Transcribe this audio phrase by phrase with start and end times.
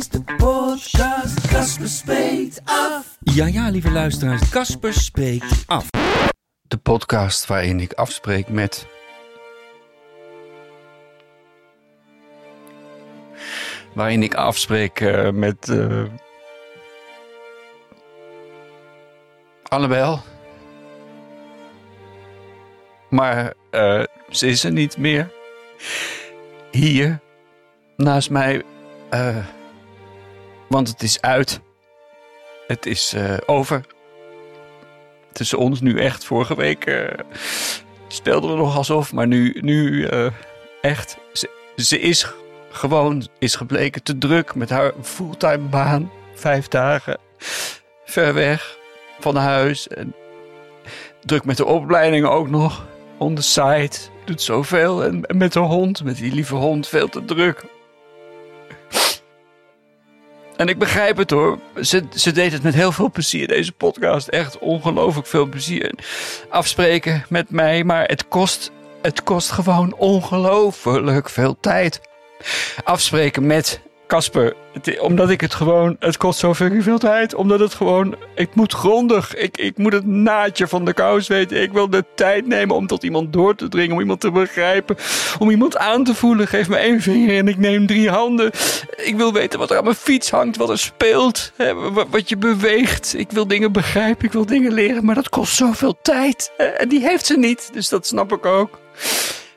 [0.00, 3.16] Is de podcast, Casper spreekt af.
[3.20, 5.88] Ja, ja, lieve luisteraars, Casper spreekt af.
[6.68, 8.86] De podcast waarin ik afspreek met.
[13.94, 15.68] Waarin ik afspreek eh, met.
[15.68, 16.04] eh
[19.68, 20.20] Annabel.
[23.10, 25.32] Maar eh, ze is er niet meer.
[26.70, 27.20] Hier,
[27.96, 28.62] naast mij.
[29.10, 29.36] eh,
[30.70, 31.60] want het is uit.
[32.66, 33.84] Het is eh, over
[35.32, 36.24] tussen ons nu echt.
[36.24, 37.18] Vorige week eh,
[38.08, 40.26] speelden we nog alsof, maar nu, nu eh,
[40.80, 41.16] echt.
[41.76, 42.32] Ze, is
[42.70, 46.10] gewoon, is gebleken te druk met haar fulltime baan.
[46.34, 47.18] Vijf dagen
[48.04, 48.78] ver weg
[49.20, 49.88] van huis.
[49.88, 50.14] En
[51.24, 52.86] druk met de opleiding ook nog.
[53.18, 53.96] On the side.
[54.24, 55.04] Doet zoveel.
[55.04, 57.64] En, en met de hond, met die lieve hond, veel te druk.
[60.60, 61.58] En ik begrijp het hoor.
[61.82, 64.28] Ze, ze deed het met heel veel plezier, deze podcast.
[64.28, 65.92] Echt ongelooflijk veel plezier.
[66.48, 68.70] Afspreken met mij, maar het kost,
[69.02, 72.00] het kost gewoon ongelooflijk veel tijd.
[72.84, 73.80] Afspreken met
[74.10, 74.54] Casper.
[75.00, 77.34] Omdat ik het gewoon, het kost zo fucking veel tijd.
[77.34, 79.34] Omdat het gewoon, ik moet grondig.
[79.36, 81.62] Ik, ik moet het naadje van de kous weten.
[81.62, 83.92] Ik wil de tijd nemen om tot iemand door te dringen.
[83.94, 84.96] Om iemand te begrijpen.
[85.38, 86.46] Om iemand aan te voelen.
[86.48, 88.50] Geef me één vinger en ik neem drie handen.
[88.96, 90.56] Ik wil weten wat er aan mijn fiets hangt.
[90.56, 91.52] Wat er speelt.
[91.56, 93.14] hè, wa- Wat je beweegt.
[93.18, 94.24] Ik wil dingen begrijpen.
[94.26, 95.04] Ik wil dingen leren.
[95.04, 96.52] Maar dat kost zoveel tijd.
[96.78, 97.70] En die heeft ze niet.
[97.72, 98.78] Dus dat snap ik ook.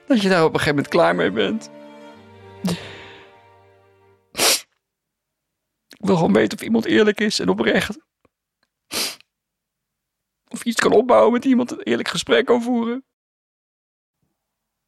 [0.07, 1.69] Dat je daar op een gegeven moment klaar mee bent.
[6.03, 7.99] Ik wil gewoon weten of iemand eerlijk is en oprecht.
[10.47, 13.05] Of je iets kan opbouwen met iemand, een eerlijk gesprek kan voeren.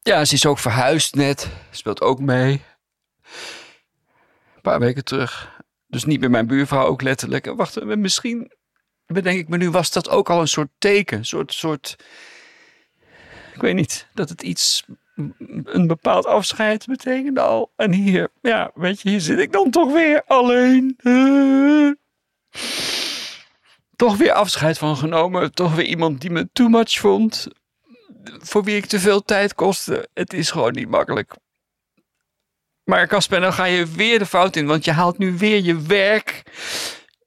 [0.02, 1.48] Ja, ze is ook verhuisd net.
[1.70, 2.62] Speelt ook mee.
[4.54, 5.60] Een paar weken terug.
[5.86, 7.46] Dus niet bij mijn buurvrouw ook letterlijk.
[7.46, 8.52] Wacht, en misschien
[9.06, 11.18] bedenk ik me nu, was dat ook al een soort teken?
[11.18, 11.96] Een soort, soort,
[13.54, 14.84] ik weet niet, dat het iets,
[15.64, 17.72] een bepaald afscheid betekende al.
[17.76, 20.96] En hier, ja, weet je, hier zit ik dan toch weer alleen.
[23.96, 25.52] Toch weer afscheid van genomen.
[25.52, 27.48] Toch weer iemand die me too much vond.
[28.24, 30.08] Voor wie ik te veel tijd kostte.
[30.14, 31.34] Het is gewoon niet makkelijk.
[32.84, 34.66] Maar Casper, dan ga je weer de fout in.
[34.66, 36.42] Want je haalt nu weer je werk,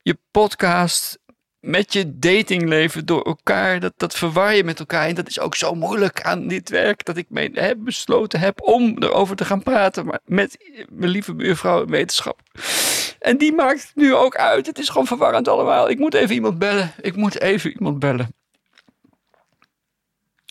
[0.01, 1.19] je podcast
[1.59, 3.79] met je datingleven door elkaar.
[3.79, 5.07] Dat, dat verwar je met elkaar.
[5.07, 7.05] En dat is ook zo moeilijk aan dit werk.
[7.05, 10.19] Dat ik me heb besloten heb om erover te gaan praten.
[10.25, 10.57] Met
[10.89, 12.41] mijn lieve buurvrouw in wetenschap.
[13.19, 14.65] En die maakt nu ook uit.
[14.65, 15.89] Het is gewoon verwarrend allemaal.
[15.89, 16.93] Ik moet even iemand bellen.
[17.01, 18.33] Ik moet even iemand bellen.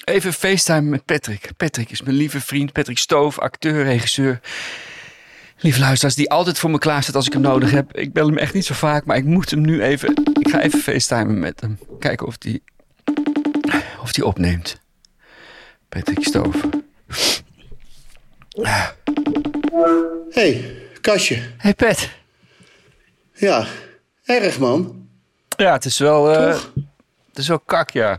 [0.05, 1.51] Even FaceTime met Patrick.
[1.57, 2.73] Patrick is mijn lieve vriend.
[2.73, 4.41] Patrick Stoof, acteur, regisseur.
[5.61, 7.97] Lieve luisteraars, die altijd voor me klaar staat als ik hem nodig heb.
[7.97, 10.11] Ik bel hem echt niet zo vaak, maar ik moet hem nu even...
[10.41, 11.79] Ik ga even FaceTimen met hem.
[11.99, 12.63] Kijken of die,
[14.03, 14.81] of die opneemt.
[15.89, 16.57] Patrick Stoof.
[20.31, 21.43] hey, Kastje.
[21.57, 22.09] Hey Pat.
[23.35, 23.67] Ja,
[24.25, 25.09] erg man.
[25.57, 26.33] Ja, het is wel...
[26.33, 26.61] eh,
[27.29, 28.19] het is wel kak, ja.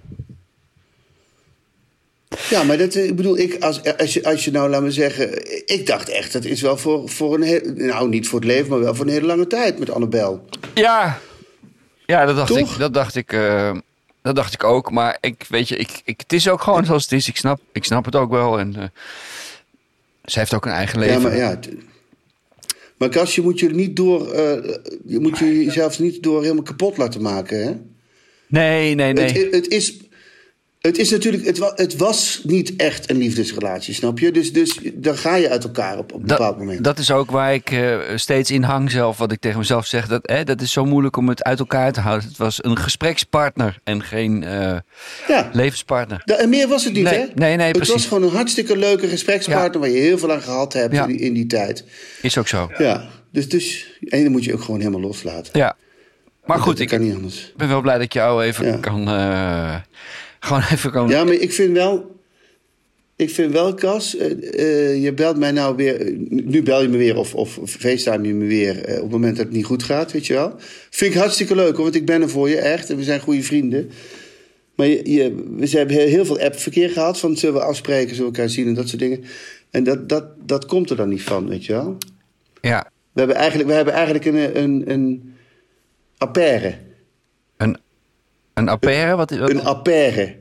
[2.49, 4.91] Ja, maar dat, eh, ik bedoel, ik, als, als, je, als je nou, laat me
[4.91, 5.47] zeggen...
[5.67, 7.61] Ik dacht echt, dat is wel voor, voor een heel...
[7.75, 10.45] Nou, niet voor het leven, maar wel voor een hele lange tijd met Annabel.
[10.73, 11.19] Ja,
[12.05, 12.73] ja dat dacht Toch?
[12.73, 12.79] ik.
[12.79, 13.77] Dat dacht ik, eh,
[14.21, 14.91] dat dacht ik ook.
[14.91, 17.27] Maar ik weet je, ik, ik, het is ook gewoon zoals het is.
[17.27, 18.59] Ik snap, ik snap het ook wel.
[18.59, 18.83] En uh,
[20.25, 21.21] ze heeft ook een eigen leven.
[21.21, 21.59] Ja, maar ja...
[22.97, 24.35] Maar Kastje, je moet je niet door...
[24.35, 27.73] Uh, je moet je jezelf niet door helemaal kapot laten maken, hè?
[28.47, 29.31] Nee, nee, nee.
[29.31, 29.97] Het, het is...
[30.79, 34.31] Het is natuurlijk, het, wa, het, was niet echt een liefdesrelatie, snap je?
[34.31, 36.83] Dus, dus dan ga je uit elkaar op, op een dat, bepaald moment.
[36.83, 40.07] Dat is ook waar ik uh, steeds in hang zelf, wat ik tegen mezelf zeg.
[40.07, 42.27] Dat, hè, dat is zo moeilijk om het uit elkaar te houden.
[42.27, 44.77] Het was een gesprekspartner en geen uh,
[45.27, 45.49] ja.
[45.53, 46.21] levenspartner.
[46.25, 47.25] Da, en meer was het niet, nee, hè?
[47.35, 47.93] Nee, nee, het precies.
[47.93, 49.73] was gewoon een hartstikke leuke gesprekspartner...
[49.73, 49.79] Ja.
[49.79, 51.01] waar je heel veel aan gehad hebt ja.
[51.01, 51.83] in, die, in, die, tijd.
[52.21, 52.71] Is ook zo.
[52.77, 55.59] Ja, dus, dus en dan moet je ook gewoon helemaal loslaten.
[55.59, 55.75] Ja.
[56.45, 57.53] Maar goed, ik kan niet anders.
[57.57, 59.09] ben wel blij dat ik jou even kan...
[59.09, 59.75] Uh,
[60.39, 61.09] gewoon even kan...
[61.09, 62.17] Ja, maar ik vind wel...
[63.15, 66.01] Ik vind wel, Cas, eh, eh, je belt mij nou weer...
[66.01, 69.37] eh, nu bel je me weer of, of facetime je me weer op het moment
[69.37, 70.53] dat het niet goed gaat, weet je wel.
[70.89, 72.89] Vind ik hartstikke leuk, hoor, want ik ben er voor je, echt.
[72.89, 73.89] En we zijn goede vrienden.
[74.75, 78.31] Maar je, je, we hebben heel, heel veel appverkeer gehad van zullen we afspreken, zullen
[78.31, 79.23] we elkaar zien en dat soort dingen.
[79.69, 81.97] En dat, dat, dat komt er dan niet van, weet je wel.
[82.61, 85.33] Ja, We hebben eigenlijk, we hebben eigenlijk een, een, een
[86.17, 86.75] affaire.
[88.59, 89.15] Een, appaire?
[89.15, 90.35] Wat, wat, Een affaire.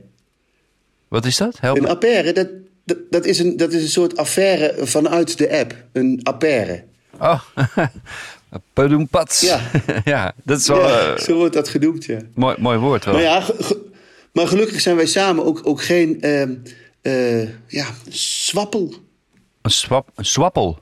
[1.07, 1.59] wat is dat?
[1.59, 1.89] Help Een me.
[1.89, 2.47] affaire, dat,
[2.85, 5.75] dat, dat, is een, dat is een soort affaire vanuit de app.
[5.93, 6.83] Een affaire.
[7.19, 7.41] Oh,
[8.73, 9.41] Pedoempats.
[9.41, 9.61] Ja.
[10.05, 12.19] ja, dat is wel Ja, eh, zo wordt dat genoemd, ja.
[12.35, 13.13] mooi, mooi woord wel.
[13.13, 13.43] Maar ja,
[14.33, 16.55] maar gelukkig zijn wij samen ook, ook geen ehm,
[17.01, 18.93] eh, ja, swappel.
[19.61, 20.79] Een, swap, een swappel.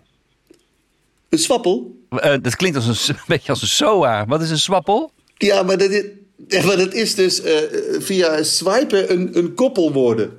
[1.30, 2.06] Een swappel?
[2.10, 4.26] Eh, dat klinkt als een, een beetje als een SOA.
[4.26, 5.12] Wat is een swappel?
[5.38, 6.04] Ja, maar dat is,
[6.48, 7.54] ja, maar dat is dus eh,
[8.00, 10.38] via swipen een, een koppel worden.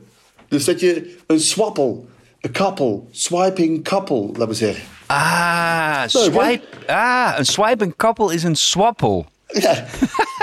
[0.49, 2.07] Dus dat je een swappel,
[2.41, 4.83] een couple, swiping couple, laten we zeggen.
[5.07, 6.63] Ah, Leuk, swipe.
[6.87, 9.27] Ah, een swipe en couple is een swappel.
[9.47, 9.87] Ja,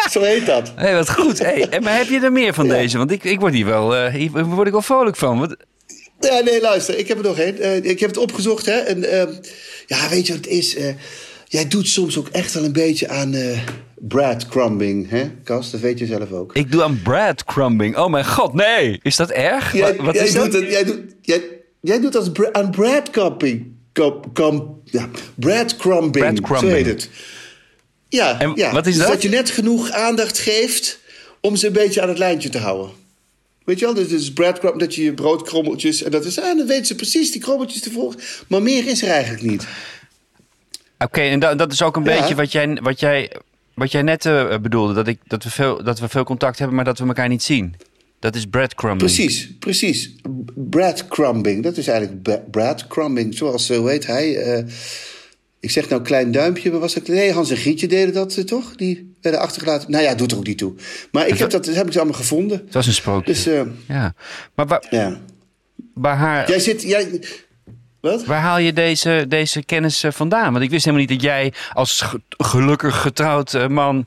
[0.10, 0.72] zo heet dat.
[0.76, 1.40] Hé, wat goed.
[1.40, 2.98] Hey, maar heb je er meer van deze?
[2.98, 5.40] Want ik, ik word hier wel, eh, hier word ik wel vrolijk van.
[5.40, 5.56] Wat,
[6.20, 7.60] Ja, nee, luister, ik heb er nog één.
[7.60, 8.78] Eh, ik heb het opgezocht, hè.
[8.78, 9.34] En, ehm,
[9.88, 10.78] ja, weet je wat het is?
[11.48, 13.36] Jij doet soms ook echt wel een beetje aan
[14.08, 15.72] breadcrumbing, hè, Cas?
[15.72, 16.54] Dat weet je zelf ook.
[16.56, 17.98] ik doe aan breadcrumbing.
[17.98, 19.00] Oh mijn god, nee.
[19.04, 19.74] Is dat erg?
[19.74, 20.62] Jij, wat wat jij is doet dat?
[20.62, 21.42] het- jij, doet, jij,
[21.82, 23.74] jij doet als aan breadcrumbing.
[24.84, 26.60] Ja, breadcrumbing, Breadcrumbing.
[26.60, 27.10] zo heet het.
[28.10, 28.72] Ja, En ja.
[28.72, 29.12] wat is dus dat?
[29.12, 31.00] dat je net genoeg aandacht geeft
[31.42, 32.90] om ze een beetje aan het lijntje te houden.
[33.66, 36.04] Weet je wel, dus, dus breadcrumb, dat je je broodkrommeltjes...
[36.04, 38.20] en dat is, ah, dan weten ze precies die krommeltjes te volgen.
[38.48, 39.68] Maar meer is er eigenlijk niet.
[41.00, 42.20] Oké, en da- dat is ook een Ja.
[42.20, 43.32] beetje wat jij, wat jij,
[43.76, 44.94] wat jij net eh, bedoelde.
[44.94, 47.44] Dat, ik, dat, we veel, dat we veel contact hebben, maar dat we elkaar niet
[47.44, 47.76] zien.
[48.20, 49.12] Dat is breadcrumbing.
[49.12, 50.16] Precies, precies.
[50.56, 53.36] Breadcrumbing, dat is eigenlijk breadcrumbing.
[53.36, 54.38] Zoals, eh, hoe heet hij?
[54.38, 54.64] eh,
[55.60, 57.08] ik zeg nou klein duimpje, maar was het...
[57.08, 58.76] Nee, Hans en Grietje deden dat toch?
[58.76, 59.92] Die werden achtergelaten.
[59.92, 60.74] Nou ja, doet er ook niet toe.
[61.12, 62.62] Maar ik heb dat, dat heb ik ze allemaal gevonden.
[62.66, 63.34] Het was een sprookje.
[63.34, 63.44] Dus
[63.88, 64.14] ja.
[64.56, 65.20] Maar waar, ja.
[65.94, 66.82] waar, haar, Jij zit...
[66.82, 67.22] Jij,
[68.12, 68.26] wat?
[68.26, 70.52] waar haal je deze, deze kennis eh, vandaan?
[70.52, 74.06] Want ik wist helemaal niet dat jij als ge- gelukkig getrouwd eh, man...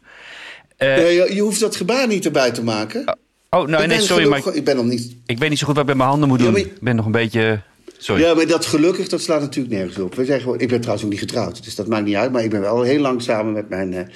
[0.77, 3.17] eh, Nee, je, je hoeft dat gebaar niet erbij te maken.
[3.51, 5.17] oh, nou Ik nee, sorry, maar Ik ben nog niet...
[5.27, 6.53] ik weet niet zo goed wat ik met mijn handen moet doen.
[6.55, 7.61] je- Ik ben nog een beetje...
[8.01, 8.23] Sorry.
[8.23, 10.15] Ja, maar dat gelukkig, dat slaat natuurlijk nergens op.
[10.15, 12.33] We zijn gewoon, ik ben trouwens ook niet getrouwd, dus dat maakt niet uit.
[12.33, 14.11] Maar ik ben wel heel lang samen met mijn,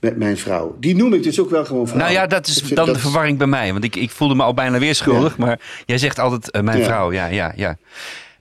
[0.00, 0.76] met mijn vrouw.
[0.80, 1.98] Die noem ik dus ook wel gewoon vrouw.
[2.00, 3.72] Nou ja, dat is Ik dan de verwarring bij mij.
[3.72, 5.36] Want ik, ik voelde me al bijna weer schuldig.
[5.38, 6.84] Maar jij zegt altijd mijn Ja.
[6.84, 7.12] vrouw.
[7.12, 7.76] Ja, ja, ja.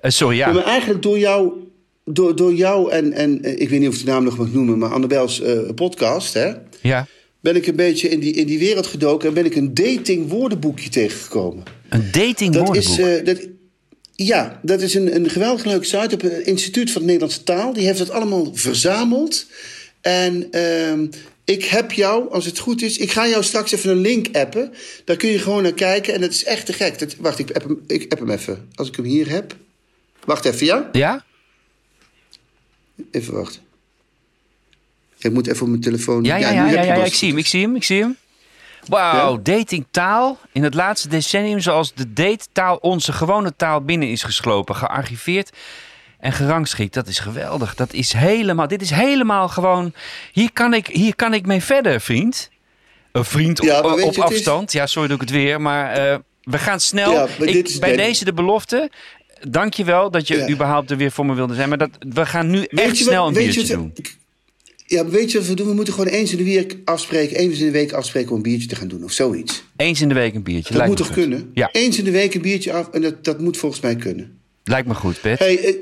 [0.08, 0.52] Eh, sorry, ja.
[0.52, 1.54] Maar eigenlijk door jou,
[2.06, 4.54] door, door jou en, en eh, ik weet niet of ik de naam nog mag
[4.54, 6.52] noemen, maar Annabels eh, podcast, hè,
[6.82, 7.08] ja.
[7.40, 10.30] ben ik een beetje in die, in die wereld gedoken en ben ik een dating
[10.30, 11.64] woordenboekje tegengekomen.
[11.90, 12.98] Een dating Dat woordenboek.
[12.98, 13.48] is, dat,
[14.16, 17.74] ja, dat is een, een geweldig leuke site op het Instituut van de Nederlandse Taal.
[17.74, 19.46] Die heeft dat allemaal verzameld.
[20.02, 21.08] En ehm,
[21.46, 24.74] ik heb jou, als het goed is, ik ga jou straks even een link appen.
[25.06, 27.00] Daar kun je gewoon naar kijken en dat is echt te gek.
[27.00, 28.68] Dat, wacht, ik app, hem, ik app hem even.
[28.76, 29.56] Als ik hem hier heb.
[30.28, 30.90] Wacht even, ja?
[30.92, 31.24] Ja?
[33.12, 33.62] Even wachten.
[35.18, 36.24] Ik moet even op mijn telefoon.
[36.24, 38.18] Ja, ja, ja, ja, ik zie hem, ik zie hem, ik zie hem.
[38.88, 40.40] Wauw, datingtaal.
[40.52, 44.76] In het laatste decennium zoals de datetaal onze gewone taal binnen is geslopen.
[44.76, 45.50] Gearchiveerd
[46.20, 46.94] en gerangschikt.
[46.94, 47.76] Dat is geweldig.
[47.76, 49.94] Dat is helemaal, dit is helemaal gewoon...
[50.32, 52.50] Hier kan ik, hier kan ik mee verder, vriend.
[53.12, 54.72] Een vriend Ja, op, op is- afstand.
[54.72, 55.62] Ja, sorry doe ik het weer.
[55.62, 57.12] Maar eh, we gaan snel.
[57.12, 58.92] Ja, Ik- bij deze de belofte.
[59.50, 60.50] Dank je wel dat je Ja.
[60.50, 61.70] überhaupt er weer voor me wilde zijn.
[61.70, 63.94] Maar dat, we gaan nu Weet echt wat- snel een biertje doen.
[64.86, 65.68] Ja, weet je wat we doen?
[65.68, 67.38] We moeten gewoon eens in de week afspreken.
[67.38, 69.64] Eens in de week afspreken om een biertje te gaan doen of zoiets.
[69.76, 70.74] Eens in de week een biertje.
[70.74, 71.16] Dat moet toch goed.
[71.16, 71.52] kunnen?
[71.54, 74.40] Ja, Eens in de week een biertje af en dat, dat moet volgens mij kunnen.
[74.64, 75.40] lijkt me goed, Pet.
[75.40, 75.74] Hey, eh,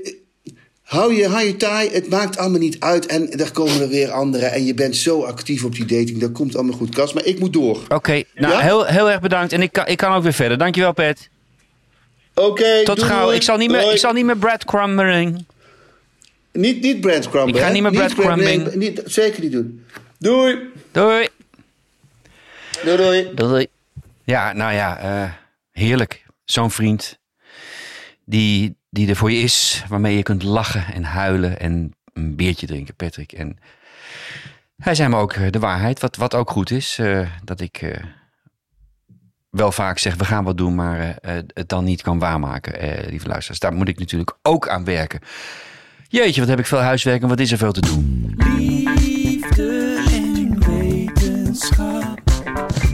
[0.81, 3.05] hou je, hou je taai, het maakt allemaal niet uit.
[3.05, 4.51] En er komen er weer anderen.
[4.51, 6.17] En je bent zo actief op die dating.
[6.17, 7.13] Dat komt allemaal goed, Kas.
[7.13, 7.79] Maar ik moet door.
[7.89, 8.59] Oké, nou Ja?
[8.59, 9.53] heel, heel erg bedankt.
[9.53, 10.57] En ik kan, ik kan ook weer verder.
[10.57, 11.29] Dankjewel, Pet.
[12.35, 13.23] Oké, Tot doei, gauw.
[13.23, 13.35] doei.
[13.35, 15.45] Ik zal niet meer, ik zal niet meer breadcrumbering.
[16.51, 17.55] Niet, niet breadcrumbing.
[17.55, 17.73] Ik ga hè?
[17.73, 18.61] niet meer breadcrumbing.
[18.63, 19.85] bread- niet, zeker niet doen.
[20.17, 20.57] Doei.
[20.91, 21.27] Doei.
[22.83, 23.31] Doei, doei.
[23.33, 23.67] Doei.
[24.23, 25.31] Ja, nou ja, eh,
[25.71, 26.25] heerlijk.
[26.45, 27.19] Zo'n vriend
[28.25, 32.67] die, die er voor je is, waarmee je kunt lachen en huilen en een biertje
[32.67, 33.31] drinken, Patrick.
[33.31, 33.57] En
[34.77, 37.77] hij zei me ook eh, de waarheid, wat, wat ook goed is, eh, dat ik
[37.81, 38.03] eh,
[39.55, 42.79] wel vaak zeg, we gaan wat doen, maar eh, eh, het dan niet kan waarmaken,
[42.79, 43.59] eh, lieve luisteraars.
[43.59, 45.19] Daar moet ik natuurlijk ook aan werken.
[46.07, 48.35] Jeetje, wat heb ik veel huiswerk en wat is er veel te doen.
[48.57, 52.19] Liefde en wetenschap.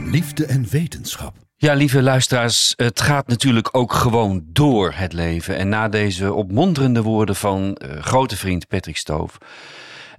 [0.04, 1.34] Liefde en wetenschap.
[1.56, 5.56] Ja, lieve luisteraars, het gaat natuurlijk ook gewoon door het leven.
[5.56, 9.38] En na deze opmonterende woorden van uh, grote vriend Patrick Stoof,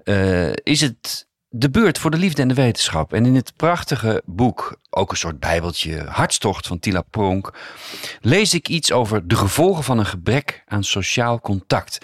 [0.04, 3.14] uh, is het de beurt voor de liefde en de wetenschap.
[3.14, 7.54] En in het prachtige boek, ook een soort bijbeltje, Hartstocht van Tila Pronk,
[8.22, 11.98] lees ik iets over de gevolgen van een gebrek aan sociaal contact.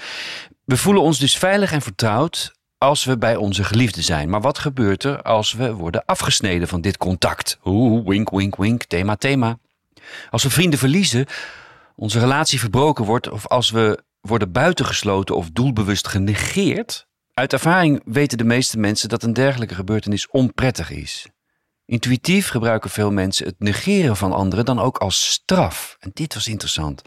[0.65, 4.29] We voelen ons dus veilig en vertrouwd als we bij onze geliefde zijn.
[4.29, 7.59] Maar wat gebeurt er als we worden afgesneden van dit contact?
[7.63, 9.57] Oeh, wink, wink, wink, thema, thema.
[10.29, 11.25] Als we vrienden verliezen,
[11.95, 17.07] onze relatie verbroken wordt of als we worden buitengesloten of doelbewust genegeerd.
[17.39, 21.27] Uit ervaring weten de meeste mensen dat een dergelijke gebeurtenis onprettig is.
[21.85, 25.97] Intuïtief gebruiken veel mensen het negeren van anderen dan ook als straf.
[25.99, 27.01] En dit was interessant.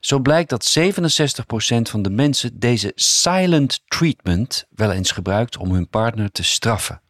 [0.00, 1.42] Zo blijkt dat 67%
[1.82, 7.02] van de mensen deze silent treatment wel eens gebruikt om hun partner te straffen.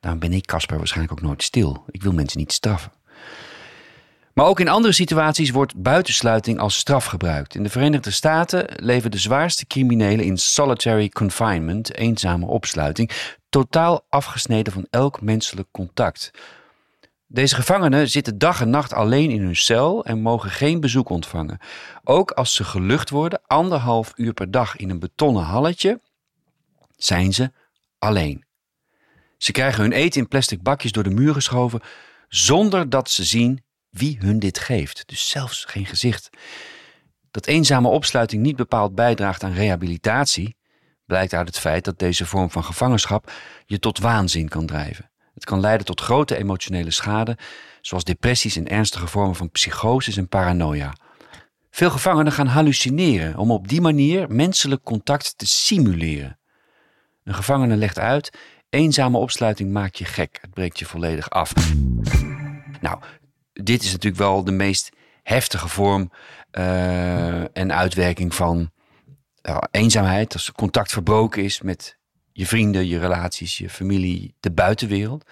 [0.00, 1.84] Daarom ben ik, Casper, waarschijnlijk ook nooit stil.
[1.90, 2.92] Ik wil mensen niet straffen.
[4.38, 7.54] Maar ook in andere situaties wordt buitensluiting als straf gebruikt.
[7.54, 13.10] In de Verenigde Staten leven de zwaarste criminelen in solitary confinement, eenzame opsluiting,
[13.48, 16.30] totaal afgesneden van elk menselijk contact.
[17.26, 21.58] Deze gevangenen zitten dag en nacht alleen in hun cel en mogen geen bezoek ontvangen.
[22.04, 26.00] Ook als ze gelucht worden, anderhalf uur per dag in een betonnen halletje,
[26.96, 27.52] zijn ze
[27.98, 28.44] alleen.
[29.38, 31.80] Ze krijgen hun eten in plastic bakjes door de muur geschoven,
[32.28, 35.02] zonder dat ze zien wie hun dit geeft.
[35.06, 36.30] Dus zelfs geen gezicht.
[37.30, 40.56] Dat eenzame opsluiting niet bepaald bijdraagt aan rehabilitatie,
[41.06, 43.32] blijkt uit het feit dat deze vorm van gevangenschap
[43.66, 45.10] je tot waanzin kan drijven.
[45.34, 47.38] Het kan leiden tot grote emotionele schade,
[47.80, 50.92] zoals depressies en ernstige vormen van psychoses en paranoia.
[51.70, 56.38] Veel gevangenen gaan hallucineren om op die manier menselijk contact te simuleren.
[57.24, 58.38] Een gevangene legt uit:
[58.70, 61.52] eenzame opsluiting maakt je gek, het breekt je volledig af.
[62.80, 62.98] Nou,
[63.62, 64.90] dit is natuurlijk wel de meest
[65.22, 66.10] heftige vorm
[66.52, 68.70] uh, en uitwerking van
[69.42, 70.32] uh, eenzaamheid.
[70.32, 71.96] Als contact verbroken is met
[72.32, 75.24] je vrienden, je relaties, je familie, de buitenwereld.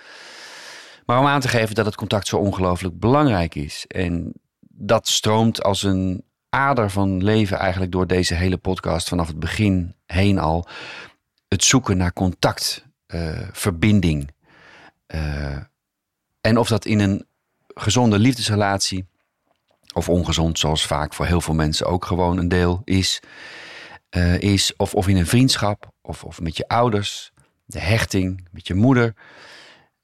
[1.07, 3.85] Maar om aan te geven dat het contact zo ongelooflijk belangrijk is.
[3.87, 4.33] En
[4.69, 9.95] dat stroomt als een ader van leven eigenlijk door deze hele podcast vanaf het begin
[10.07, 10.69] heen al.
[11.49, 14.31] Het zoeken naar contact, uh, verbinding.
[16.41, 17.27] En of dat in een
[17.81, 19.07] gezonde liefdesrelatie
[19.95, 23.21] of ongezond, zoals vaak voor heel veel mensen ook gewoon een deel is,
[24.11, 27.33] uh, is of, of in een vriendschap of, of met je ouders,
[27.65, 29.15] de hechting met je moeder.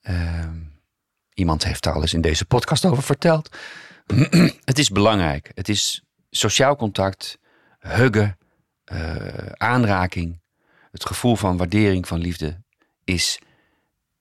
[0.03, 0.49] Uh,
[1.35, 3.57] iemand heeft daar al eens in deze podcast over verteld.
[4.71, 5.51] het is belangrijk.
[5.55, 7.39] Het is sociaal contact,
[7.79, 8.39] huggen,
[8.93, 10.41] uh, aanraking,
[10.91, 12.63] het gevoel van waardering, van liefde
[13.05, 13.39] is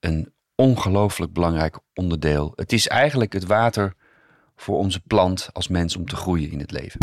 [0.00, 2.52] een ongelooflijk belangrijk onderdeel.
[2.56, 3.94] Het is eigenlijk het water
[4.56, 7.00] voor onze plant als mens om te groeien in het leven.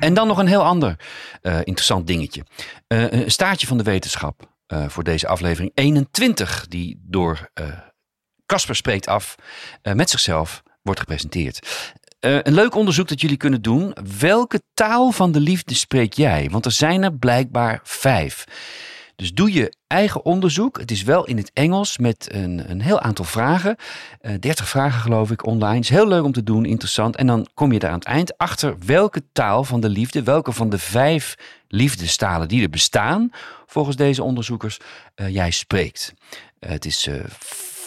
[0.00, 0.96] En dan nog een heel ander
[1.42, 2.44] uh, interessant dingetje.
[2.88, 7.50] Uh, een staartje van de wetenschap uh, voor deze aflevering 21, die door
[8.46, 9.34] Casper spreekt af
[9.82, 11.88] met zichzelf wordt gepresenteerd.
[12.20, 13.96] een leuk onderzoek dat jullie kunnen doen.
[14.18, 16.48] Welke taal van de liefde spreek jij?
[16.50, 18.44] Want er zijn er blijkbaar vijf.
[19.20, 20.78] Dus doe je eigen onderzoek.
[20.78, 23.76] Het is wel in het Engels met een, een heel aantal vragen.
[24.20, 25.78] Uh, eh, 30 vragen geloof ik online.
[25.78, 27.16] Is heel leuk om te doen, interessant.
[27.16, 30.52] En dan kom je er aan het eind achter welke taal van de liefde, welke
[30.52, 31.34] van de vijf
[31.68, 33.30] liefdestalen die er bestaan,
[33.66, 34.78] volgens deze onderzoekers,
[35.16, 36.14] uh, jij spreekt.
[36.60, 37.08] Uh, het is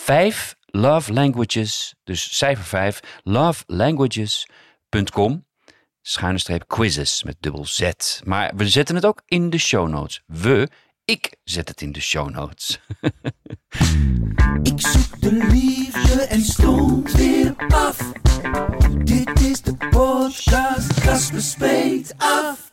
[0.03, 5.45] vijf love languages, dus cijfer 5, lovelanguages.com
[6.05, 7.91] schuine streep quizzes met dubbel Z.
[8.23, 10.21] Maar we zetten het ook in de show notes.
[10.25, 10.69] We
[11.05, 12.81] ik zet het in de show notes.
[14.63, 18.11] Ik zoek de liefde en stond weer af.
[19.03, 22.71] Dit is de podcast Kasper Af.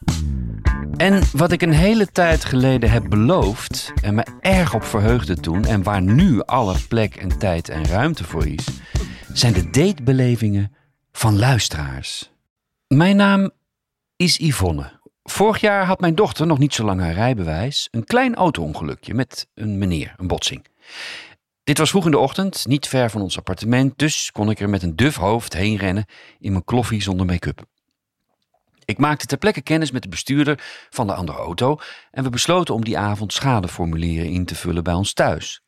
[0.97, 5.65] En wat ik een hele tijd geleden heb beloofd en me erg op verheugde toen...
[5.65, 8.67] en waar nu alle plek en tijd en ruimte voor is...
[9.33, 10.75] zijn de datebelevingen
[11.13, 12.33] van luisteraars.
[12.87, 13.51] Mijn naam
[14.17, 15.00] is Yvonne.
[15.23, 19.49] Vorig jaar had mijn dochter, nog niet zo lang haar rijbewijs, een klein auto-ongelukje met
[19.55, 20.67] een meneer, een botsing.
[21.65, 24.69] Dit was vroeg in de ochtend, niet ver van ons appartement, dus kon ik er
[24.69, 26.05] met een duf hoofd heen rennen
[26.39, 27.65] in mijn kloffie zonder make-up.
[28.85, 31.79] Ik maakte ter plekke kennis met de bestuurder van de andere auto
[32.11, 35.62] en we besloten om die avond schadeformulieren in te vullen bij ons thuis.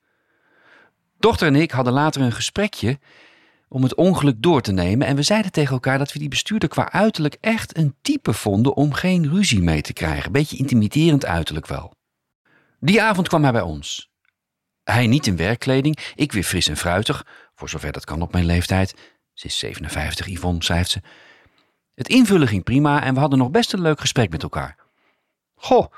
[1.18, 2.99] Dochter en ik hadden later een gesprekje
[3.73, 5.07] om het ongeluk door te nemen.
[5.07, 8.76] En we zeiden tegen elkaar dat we die bestuurder qua uiterlijk echt een type vonden
[8.76, 10.33] om geen ruzie mee te krijgen.
[10.33, 11.95] Beetje intimiderend uiterlijk wel.
[12.81, 14.11] Die avond kwam hij bij ons.
[14.85, 18.45] Hij niet in werkkleding, ik weer fris en fruitig, voor zover dat kan op mijn
[18.45, 18.95] leeftijd.
[19.33, 21.00] Ze is 57, Yvonne, schrijft ze.
[21.95, 24.76] Het invullen ging prima en we hadden nog best een leuk gesprek met elkaar.
[25.55, 25.93] Goh,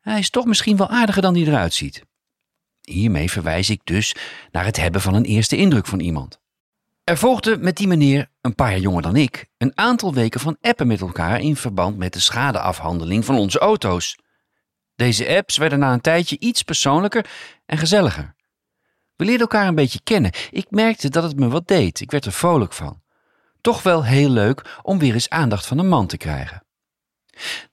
[0.00, 2.02] hij is toch misschien wel aardiger dan hij eruit ziet.
[2.80, 4.14] Hiermee verwijs ik dus
[4.50, 6.41] naar het hebben van een eerste indruk van iemand.
[7.04, 10.56] Er volgde met die meneer, een paar jaar jonger dan ik, een aantal weken van
[10.60, 14.18] appen met elkaar in verband met de schadeafhandeling van onze auto's.
[14.94, 17.30] Deze apps werden na een tijdje iets persoonlijker
[17.66, 18.34] en gezelliger.
[19.16, 20.30] We leerden elkaar een beetje kennen.
[20.50, 22.00] Ik merkte dat het me wat deed.
[22.00, 23.02] Ik werd er vrolijk van.
[23.60, 26.64] Toch wel heel leuk om weer eens aandacht van een man te krijgen.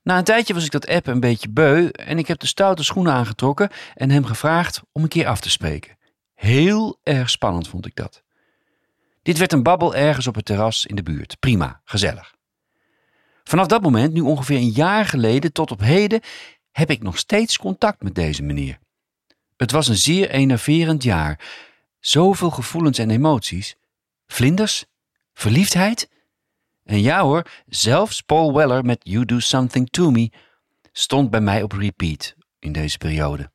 [0.04, 2.84] Na een tijdje was ik dat app een beetje beu en ik heb de stoute
[2.84, 5.98] schoenen aangetrokken en hem gevraagd om een keer af te spreken.
[6.34, 8.24] Heel erg spannend vond ik dat.
[9.22, 11.40] Dit werd een babbel ergens op het terras in de buurt.
[11.40, 12.36] Prima, gezellig.
[13.44, 16.22] Vanaf dat moment, nu ongeveer een jaar geleden tot op heden,
[16.72, 18.80] heb ik nog steeds contact met deze meneer.
[19.58, 21.40] Het was een zeer enerverend jaar.
[22.00, 23.76] Zoveel gevoelens en emoties.
[24.28, 24.86] Vlinders,
[25.34, 26.10] verliefdheid.
[26.86, 30.32] En ja hoor, zelfs Paul Weller met You Do Something To Me
[30.92, 33.52] stond bij mij op repeat in deze periode.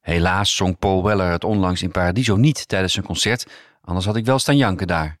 [0.00, 3.46] Helaas zong Paul Weller het onlangs in Paradiso niet tijdens zijn concert,
[3.86, 5.18] anders had ik wel staan janken daar.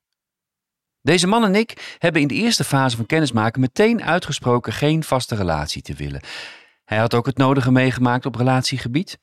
[1.02, 5.34] Deze man en ik hebben in de eerste fase van kennismaken meteen uitgesproken geen vaste
[5.34, 6.20] relatie te willen.
[6.84, 9.18] Hij had ook het nodige meegemaakt op relatiegebied.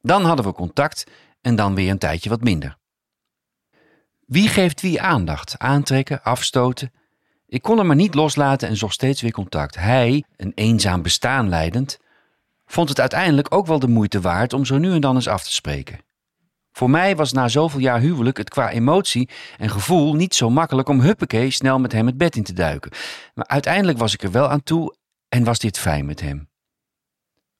[0.00, 1.04] Dan hadden we contact
[1.40, 2.76] en dan weer een tijdje wat minder.
[4.26, 5.58] Wie geeft wie aandacht?
[5.58, 6.92] Aantrekken, afstoten?
[7.46, 9.74] Ik kon hem maar niet loslaten en zocht steeds weer contact.
[9.74, 11.98] Hij, een eenzaam bestaan leidend,
[12.66, 15.44] vond het uiteindelijk ook wel de moeite waard om zo nu en dan eens af
[15.44, 16.00] te spreken.
[16.72, 20.88] Voor mij was na zoveel jaar huwelijk het qua emotie en gevoel niet zo makkelijk
[20.88, 22.90] om huppakee snel met hem het bed in te duiken.
[23.34, 24.96] Maar uiteindelijk was ik er wel aan toe
[25.28, 26.50] en was dit fijn met hem.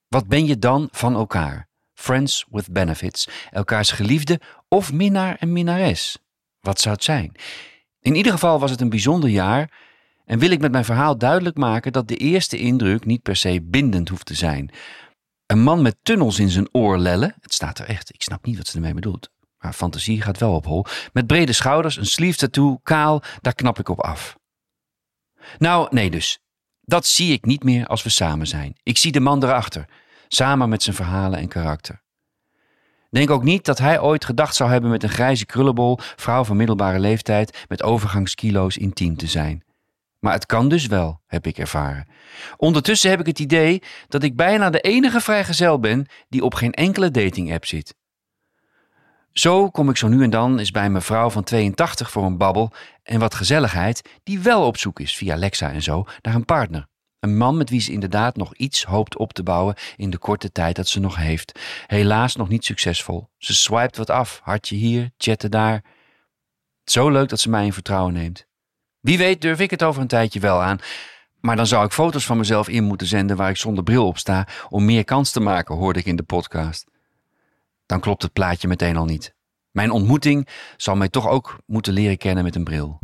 [0.07, 1.67] Wat ben je dan van elkaar?
[1.93, 6.17] Friends with benefits, elkaars geliefde of minnaar en minnares?
[6.59, 7.31] Wat zou het zijn?
[7.99, 9.71] In ieder geval was het een bijzonder jaar
[10.25, 13.61] en wil ik met mijn verhaal duidelijk maken dat de eerste indruk niet per se
[13.61, 14.71] bindend hoeft te zijn.
[15.53, 18.67] Een man met tunnels in zijn oorlellen, het staat er echt, ik snap niet wat
[18.67, 22.79] ze ermee bedoelt, maar fantasie gaat wel op hol, met brede schouders, een sleeve tattoo,
[22.83, 24.37] kaal, daar knap ik op af.
[25.57, 26.39] Nou, nee dus.
[26.81, 28.75] Dat zie ik niet meer als we samen zijn.
[28.83, 29.85] Ik zie de man erachter,
[30.27, 32.01] samen met zijn verhalen en karakter.
[33.09, 36.57] Denk ook niet dat hij ooit gedacht zou hebben met een grijze krullenbol, vrouw van
[36.57, 39.63] middelbare leeftijd, met overgangskilo's intiem te zijn.
[40.23, 42.07] Maar het kan dus wel, heb ik ervaren.
[42.57, 46.71] Ondertussen heb ik het idee dat ik bijna de enige vrijgezel ben die op geen
[46.71, 47.95] enkele dating-app zit.
[49.31, 52.37] Zo kom ik zo nu en dan eens bij mijn vrouw van 82 voor een
[52.37, 52.71] babbel
[53.03, 56.87] en wat gezelligheid, die wel op zoek is via Lexa en zo naar een partner.
[57.19, 60.51] Een man met wie ze inderdaad nog iets hoopt op te bouwen in de korte
[60.51, 61.59] tijd dat ze nog heeft.
[61.87, 63.29] Helaas nog niet succesvol.
[63.37, 65.83] Ze swipet wat af, hartje hier, chatten daar.
[66.83, 68.51] Zo leuk dat ze mij in vertrouwen neemt.
[69.03, 70.79] Wie weet durf ik het over een tijdje wel aan.
[71.39, 74.17] Maar dan zou ik foto's van mezelf in moeten zenden waar ik zonder bril op
[74.17, 76.85] sta om meer kans te maken, hoorde ik in de podcast.
[77.85, 79.35] Dan klopt het plaatje meteen al niet.
[79.71, 82.99] Mijn ontmoeting zal mij toch ook moeten leren kennen met een bril.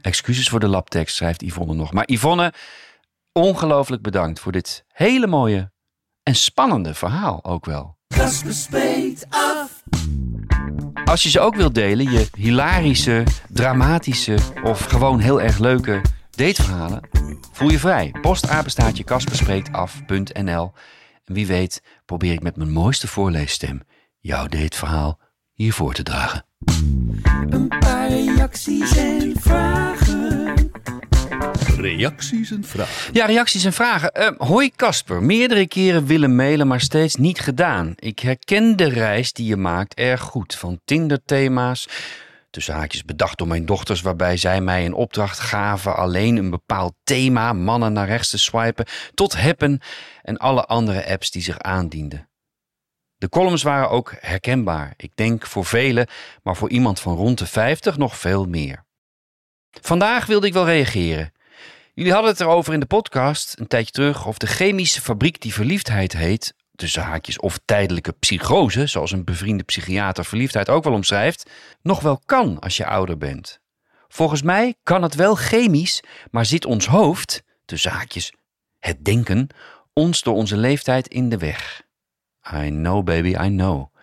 [0.00, 1.92] Excuses voor de labtekst, schrijft Yvonne nog.
[1.92, 2.52] Maar Yvonne,
[3.32, 5.72] ongelooflijk bedankt voor dit hele mooie
[6.22, 7.98] en spannende verhaal ook wel.
[11.10, 17.08] Als je ze ook wilt delen, je hilarische, dramatische of gewoon heel erg leuke dateverhalen,
[17.52, 18.14] voel je vrij.
[18.20, 20.72] Postapenstaatje kasperspreektaf.nl
[21.24, 23.82] En wie weet probeer ik met mijn mooiste voorleesstem
[24.18, 25.18] jouw dateverhaal
[25.52, 26.44] hier voor te dragen.
[27.48, 30.70] Een paar reacties en vragen.
[31.76, 33.14] Reacties en vragen.
[33.14, 34.12] Ja, reacties en vragen.
[34.12, 37.92] Eh, hoi Casper, meerdere keren willen mailen, maar steeds niet gedaan.
[37.96, 40.54] Ik herken de reis die je maakt erg goed.
[40.54, 41.88] Van Tinder-thema's,
[42.50, 46.94] tussen haakjes bedacht door mijn dochters, waarbij zij mij een opdracht gaven alleen een bepaald
[47.04, 49.80] thema, mannen naar rechts te swipen, tot Happen
[50.22, 52.28] en alle andere apps die zich aandienden.
[53.16, 54.94] De columns waren ook herkenbaar.
[54.96, 56.06] Ik denk voor velen,
[56.42, 58.84] maar voor iemand van rond de 50 nog veel meer.
[59.80, 61.32] Vandaag wilde ik wel reageren.
[62.00, 65.54] Jullie hadden het erover in de podcast een tijdje terug of de chemische fabriek die
[65.54, 71.50] verliefdheid heet, tussen haakjes of tijdelijke psychose, zoals een bevriende psychiater verliefdheid ook wel omschrijft,
[71.82, 73.60] nog wel kan als je ouder bent.
[74.08, 78.32] Volgens mij kan het wel chemisch, maar zit ons hoofd, tussen haakjes
[78.78, 79.48] het denken,
[79.92, 81.82] ons door onze leeftijd in de weg.
[82.54, 83.94] I know baby, I know.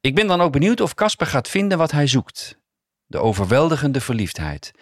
[0.00, 2.58] Ik ben dan ook benieuwd of Casper gaat vinden wat hij zoekt.
[3.08, 4.72] De overweldigende verliefdheid.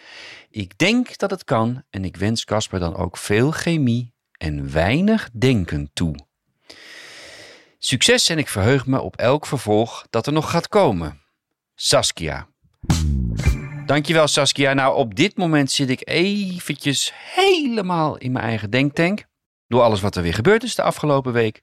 [0.55, 5.29] Ik denk dat het kan en ik wens Casper dan ook veel chemie en weinig
[5.33, 6.15] denken toe.
[7.77, 11.21] Succes en ik verheug me op elk vervolg dat er nog gaat komen.
[11.73, 12.47] Saskia.
[13.85, 14.73] Dankjewel Saskia.
[14.73, 19.25] Nou, op dit moment zit ik eventjes helemaal in mijn eigen denktank.
[19.67, 21.59] Door alles wat er weer gebeurd is de afgelopen week.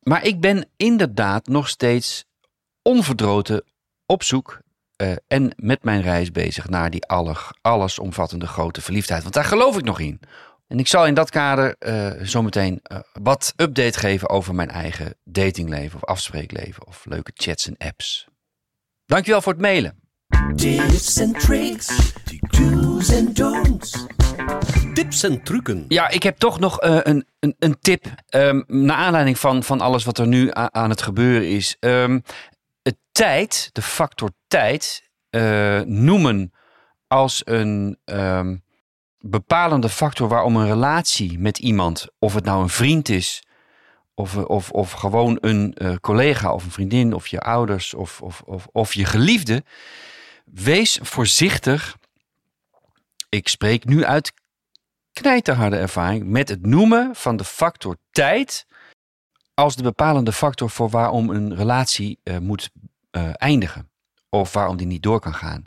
[0.00, 2.24] Maar ik ben inderdaad nog steeds
[2.82, 3.64] onverdroten
[4.06, 4.61] op zoek
[5.02, 9.22] eh, en met mijn reis bezig naar die aller, allesomvattende grote verliefdheid.
[9.22, 10.20] Want daar geloof ik nog in.
[10.68, 15.14] En ik zal in dat kader uh, zometeen uh, wat update geven over mijn eigen
[15.24, 18.26] datingleven of afspreekleven of leuke chats en apps.
[19.06, 20.00] Dankjewel voor het mailen.
[20.56, 22.12] Tips en tricks,
[22.50, 24.06] do's en don'ts.
[24.94, 25.84] Tips en trucken.
[25.88, 28.06] Ja, ik heb toch nog uh, een, een, een, tip.
[28.30, 31.76] Um, naar aanleiding van, van alles wat er nu aan het gebeuren is.
[31.80, 32.22] Um,
[32.82, 36.52] het tijd, de factor tijd, uh, noemen
[37.06, 38.64] als een um,
[39.18, 43.42] bepalende factor waarom een relatie met iemand, of het nou een vriend is,
[44.14, 48.42] of, of, of gewoon een uh, collega of een vriendin, of je ouders, of, of,
[48.44, 49.64] of, of je geliefde.
[50.44, 51.96] Wees voorzichtig.
[53.28, 54.32] Ik spreek nu uit
[55.12, 58.66] knijterharde ervaring met het noemen van de factor tijd
[59.54, 62.70] als de bepalende factor voor waarom een relatie uh, moet
[63.16, 63.90] uh, eindigen.
[64.28, 65.64] Of waarom die niet door kan gaan.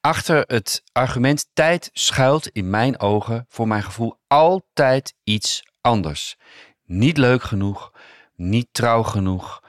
[0.00, 6.36] Achter het argument tijd schuilt in mijn ogen, voor mijn gevoel, altijd iets anders.
[6.84, 7.92] Niet leuk genoeg,
[8.36, 9.62] niet trouw genoeg,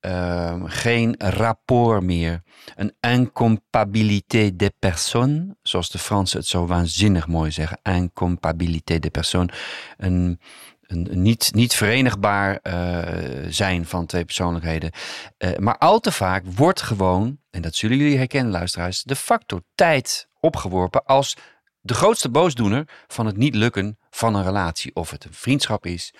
[0.00, 2.42] uh, geen rapport meer.
[2.74, 7.78] Een incompatibilité de personne, zoals de Fransen het zo waanzinnig mooi zeggen.
[7.82, 9.52] Incompatibilité de personne.
[9.96, 10.40] Een,
[10.88, 14.90] een, niet, niet verenigbaar uh, zijn van twee persoonlijkheden.
[15.38, 19.62] Uh, maar al te vaak wordt gewoon, en dat zullen jullie herkennen luisteraars, de factor
[19.74, 21.36] tijd opgeworpen als
[21.80, 24.94] de grootste boosdoener van het niet lukken van een relatie.
[24.94, 26.14] Of het een vriendschap is,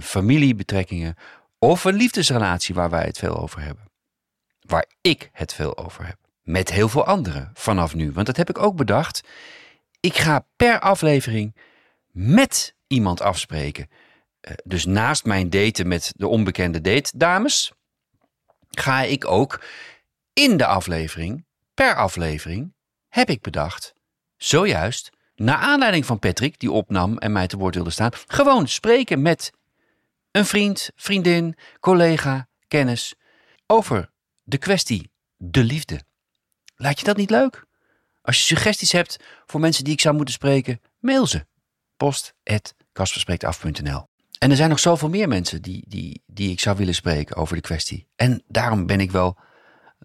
[0.00, 1.16] familiebetrekkingen
[1.58, 3.84] of een liefdesrelatie waar wij het veel over hebben.
[4.60, 6.16] Waar ik het veel over heb.
[6.42, 8.12] Met heel veel anderen vanaf nu.
[8.12, 9.20] Want dat heb ik ook bedacht.
[10.00, 11.56] Ik ga per aflevering
[12.12, 13.88] met iemand afspreken.
[14.64, 17.72] Dus naast mijn daten met de onbekende date dames,
[18.70, 19.64] ga ik ook
[20.32, 22.74] in de aflevering, per aflevering,
[23.08, 23.94] heb ik bedacht,
[24.36, 29.22] zojuist, naar aanleiding van Patrick, die opnam en mij te woord wilde staan, gewoon spreken
[29.22, 29.52] met
[30.30, 33.14] een vriend, vriendin, collega, kennis
[33.66, 34.10] over
[34.42, 36.00] de kwestie de liefde.
[36.76, 37.64] Laat je dat niet leuk?
[38.22, 41.46] Als je suggesties hebt voor mensen die ik zou moeten spreken, mail ze.
[41.96, 42.34] Post
[44.40, 47.54] En er zijn nog zoveel meer mensen die, die, die ik zou willen spreken over
[47.54, 48.06] de kwestie.
[48.16, 49.36] En daarom ben ik wel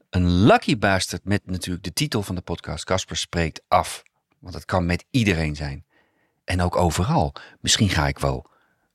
[0.09, 4.03] een lucky bastard met natuurlijk de titel van de podcast Kasper spreekt af.
[4.39, 5.85] Want dat kan met iedereen zijn.
[6.43, 7.33] En ook overal.
[7.61, 8.49] Misschien ga ik wel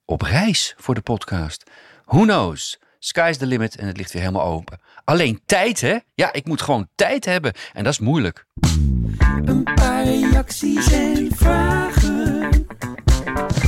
[0.04, 1.70] op reis voor de podcast.
[2.04, 2.78] Who knows?
[2.98, 4.80] Sky's the limit en het ligt weer helemaal open.
[5.04, 5.98] Alleen tijd, hè?
[6.14, 7.52] Ja, ik moet gewoon tijd hebben.
[7.72, 8.46] En dat is moeilijk.
[9.44, 12.48] Een paar reacties en vragen.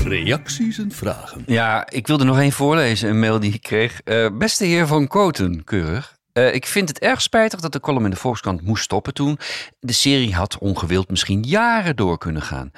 [0.05, 1.42] Reacties en vragen.
[1.47, 4.01] Ja, ik wilde nog één voorlezen, een mail die ik kreeg.
[4.05, 6.16] Uh, beste heer Van Koten, keurig.
[6.33, 9.38] Uh, ik vind het erg spijtig dat de column in de Volkskrant moest stoppen toen.
[9.81, 12.71] De serie had ongewild misschien jaren door kunnen gaan.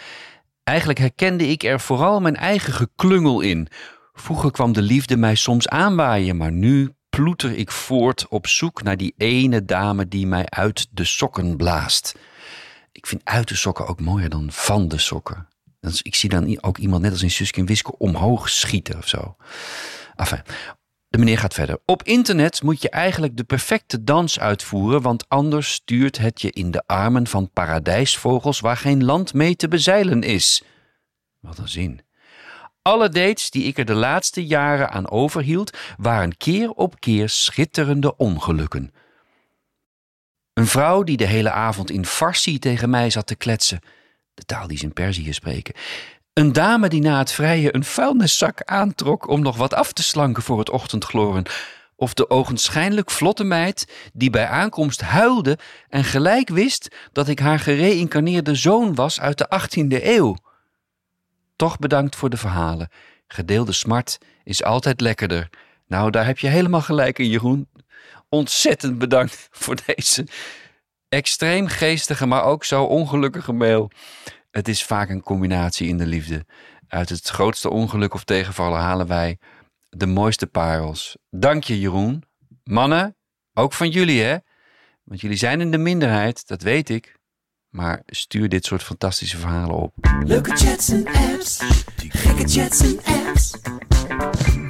[0.65, 3.69] Eigenlijk herkende ik er vooral mijn eigen geklungel in.
[4.13, 8.97] Vroeger kwam de liefde mij soms aanwaaien, maar nu ploeter ik voort op zoek naar
[8.97, 12.15] die ene dame die mij uit de sokken blaast.
[12.93, 15.49] Ik vind uit de sokken ook mooier dan van de sokken.
[15.91, 19.09] Dus ik zie dan ook iemand net als in Suske en Wiske omhoog schieten of
[19.09, 19.37] zo.
[20.17, 20.43] Enfin,
[21.09, 21.79] de meneer gaat verder.
[21.85, 26.71] Op internet moet je eigenlijk de perfecte dans uitvoeren, want anders stuurt het je in
[26.71, 30.63] de armen van paradijsvogels waar geen land mee te bezeilen is.
[31.41, 32.01] Wat een zin.
[32.83, 38.17] Alle dates die ik er de laatste jaren aan overhield, waren keer op keer schitterende
[38.17, 38.93] ongelukken.
[40.53, 43.81] Een vrouw die de hele avond in Farsi tegen mij zat te kletsen,
[44.35, 45.75] de taal die ze in Perzië spreken.
[46.33, 50.43] Een dame die na het vrije een vuilniszak aantrok om nog wat af te slanken
[50.43, 51.45] voor het ochtendgloren.
[51.97, 57.59] Of de ogenschijnlijk vlotte meid die bij aankomst huilde en gelijk wist dat ik haar
[57.59, 60.37] gereïncarneerde zoon was uit de 18e eeuw.
[61.57, 62.89] Toch bedankt voor de verhalen.
[63.27, 65.51] Gedeelde smart is altijd lekkerder.
[65.87, 67.69] Nou, daar heb je helemaal gelijk in, Jeroen.
[68.29, 70.27] Ontzettend bedankt voor deze
[71.15, 73.91] extreem geestige, maar ook zo ongelukkige mail.
[74.51, 76.47] Het is vaak een combinatie in de liefde.
[76.89, 79.39] Uit het grootste ongeluk of tegenvallen halen wij
[79.89, 81.17] de mooiste parels.
[81.31, 82.23] Dank je, Jeroen.
[82.65, 83.17] Mannen,
[83.53, 84.37] ook van jullie, hè?
[85.05, 87.17] Want jullie zijn in de minderheid, dat weet ik.
[87.69, 89.95] Maar stuur dit soort fantastische verhalen op.
[90.25, 91.61] Leuke chats en apps.
[91.97, 93.55] Gekke chats en apps.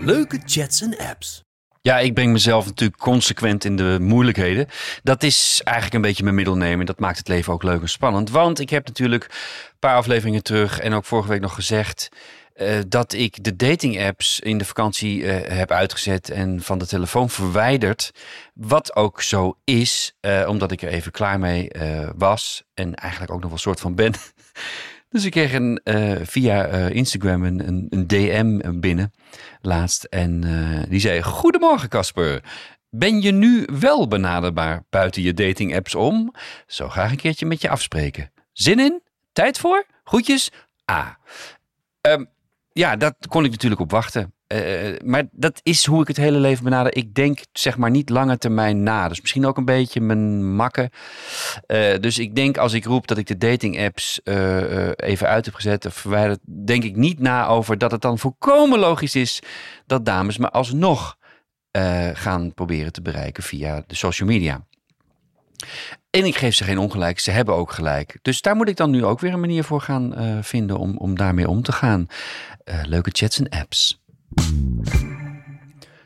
[0.01, 1.44] Leuke chats en apps.
[1.87, 4.67] Ja, ik breng mezelf natuurlijk consequent in de moeilijkheden.
[5.03, 6.87] Dat is eigenlijk een beetje mijn middelnemen.
[6.87, 8.31] Dat maakt het leven ook leuk en spannend.
[8.31, 12.09] Want ik heb natuurlijk een paar afleveringen terug en ook vorige week nog gezegd.
[12.55, 16.87] eh, dat ik de dating apps in de vakantie eh, heb uitgezet en van de
[16.87, 18.11] telefoon verwijderd.
[18.55, 21.71] Wat ook zo is, eh, omdat ik er even klaar mee
[22.17, 22.63] was.
[22.75, 24.13] En eigenlijk ook nog wel soort van ben.
[25.15, 29.13] Dus ik kreeg een, eh, via eh, Instagram een, een, een DM binnen
[29.61, 30.05] laatst.
[30.05, 32.43] En eh, die zei: Goedemorgen, Casper.
[32.91, 36.35] Ben je nu wel benaderbaar buiten je dating apps om?
[36.67, 38.33] Zo graag een keertje met je afspreken.
[38.53, 39.03] Zin in?
[39.33, 39.87] Tijd voor?
[40.05, 40.51] Groetjes?
[40.91, 41.19] A.
[42.01, 42.25] Ehm,
[42.75, 44.35] ja, dat kon ik natuurlijk op wachten.
[44.47, 46.97] Eh, maar dat is hoe ik het hele leven benader.
[46.97, 49.09] Ik denk zeg maar niet lange termijn na.
[49.09, 50.91] Dus misschien ook een beetje mijn makken.
[51.67, 55.45] Eh, dus ik denk als ik roep dat ik de dating apps eh, even uit
[55.45, 59.41] heb gezet of verwijderd, denk ik niet na over dat het dan volkomen logisch is
[59.87, 61.17] dat dames me alsnog
[62.13, 64.65] gaan proberen te bereiken via de social media.
[66.11, 68.19] En ik geef ze geen ongelijk, ze hebben ook gelijk.
[68.23, 70.97] Dus daar moet ik dan nu ook weer een manier voor gaan eh, vinden om,
[70.97, 72.07] om daarmee om te gaan.
[72.65, 74.03] Eh, leuke chats en apps.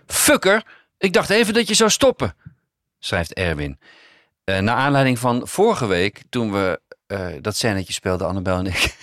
[0.07, 0.65] Fucker,
[0.99, 2.35] ik dacht even dat je zou stoppen,
[2.99, 3.79] schrijft Erwin.
[4.45, 6.81] Eh naar aanleiding van vorige week, toen we
[7.41, 8.97] dat scènetje speelden, Annabel en ik.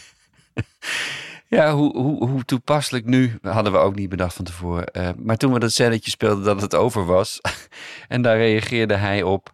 [1.47, 5.15] ja, hoe, hoe, hoe toepasselijk nu, hadden we ook niet bedacht van tevoren.
[5.17, 7.41] Maar toen we dat scènetje speelden, dat het over was.
[8.08, 9.53] en daar reageerde hij op,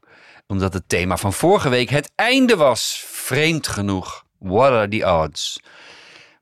[0.52, 3.04] omdat het thema van vorige week het einde was.
[3.08, 4.26] Vreemd genoeg.
[4.40, 5.62] What are the odds?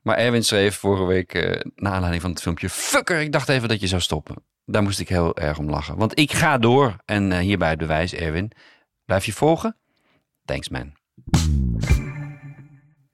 [0.02, 2.70] Maar Erwin schreef vorige week, eh naar aanleiding van het filmpje...
[2.70, 4.36] Fucker, ik dacht even dat je zou stoppen.
[4.64, 5.96] Daar moest ik heel erg om lachen.
[5.96, 6.96] Want ik ga door.
[7.04, 8.52] En eh, hierbij het bewijs, Erwin.
[9.04, 9.76] Blijf je volgen?
[10.44, 10.92] Thanks, man.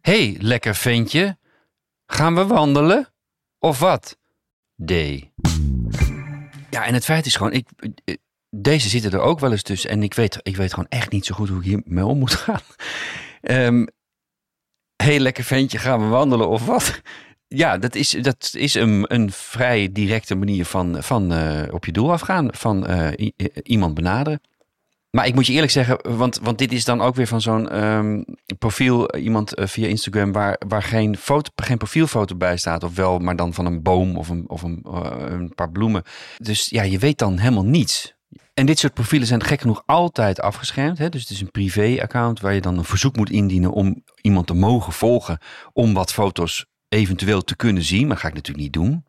[0.00, 1.38] hey, lekker ventje.
[2.06, 3.08] Gaan we wandelen?
[3.58, 4.18] Of wat?
[4.84, 4.90] D.
[6.70, 7.52] Ja, en het feit is gewoon...
[7.52, 7.68] Ik,
[8.04, 8.14] eh,
[8.56, 9.90] deze zitten er ook wel eens tussen.
[9.90, 12.34] En ik weet, ik weet gewoon echt niet zo goed hoe ik hiermee om moet
[12.34, 12.60] gaan.
[15.02, 17.00] Hey, lekker ventje, gaan we wandelen of wat?
[17.48, 21.92] Ja, dat is, dat is een, een vrij directe manier van, van eh, op je
[21.92, 22.48] doel afgaan.
[22.54, 24.40] Van eh, i- iemand benaderen.
[25.10, 27.68] Maar ik moet je eerlijk zeggen, want, want dit is dan ook weer van zo'n
[27.68, 28.22] ehm,
[28.58, 32.82] profiel, eh, iemand eh, via Instagram, waar, waar geen, foto, geen profielfoto bij staat.
[32.84, 36.02] Of wel, maar dan van een boom of een, of een, eh, een paar bloemen.
[36.38, 38.15] Dus ja, je weet dan helemaal niets.
[38.58, 40.98] En dit soort profielen zijn gek genoeg altijd afgeschermd.
[40.98, 41.08] Hè?
[41.08, 44.54] Dus het is een privé-account waar je dan een verzoek moet indienen om iemand te
[44.54, 45.38] mogen volgen.
[45.72, 48.06] Om wat foto's eventueel te kunnen zien.
[48.06, 49.04] Maar ga ik natuurlijk niet doen.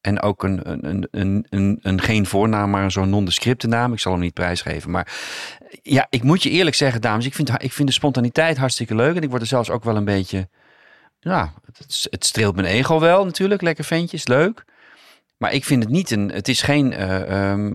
[0.00, 3.92] En ook een, een, een, een, een, een geen voornaam, maar zo'n nondescripte naam.
[3.92, 4.90] Ik zal hem niet prijsgeven.
[4.90, 5.12] Maar
[5.82, 7.26] ja, ik moet je eerlijk zeggen, dames.
[7.26, 9.16] Ik vind, ik vind de spontaniteit hartstikke leuk.
[9.16, 10.48] En ik word er zelfs ook wel een beetje...
[11.20, 13.62] Ja, het, het streelt mijn ego wel natuurlijk.
[13.62, 14.64] Lekker ventjes, leuk.
[15.36, 16.30] Maar ik vind het niet een...
[16.30, 16.92] Het is geen...
[16.92, 17.74] eh, ehm,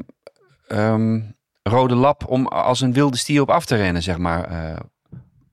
[0.68, 1.22] ehm,
[1.64, 4.76] rode lap om als een wilde stier op af te rennen, zeg maar, eh,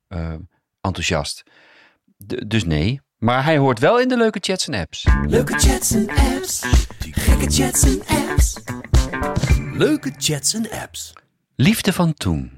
[0.08, 0.34] eh,
[0.80, 1.42] enthousiast.
[2.26, 3.00] D- dus nee.
[3.18, 5.06] Maar hij hoort wel in de leuke chats en apps.
[5.26, 6.60] Leuke chats en apps.
[6.98, 8.56] Gekke chats en apps.
[9.72, 11.12] Leuke chats en apps.
[11.56, 12.52] Liefde van toen.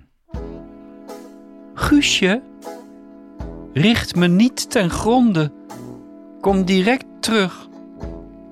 [1.75, 2.43] Guusje,
[3.73, 5.53] richt me niet ten gronde.
[6.41, 7.69] Kom direct terug.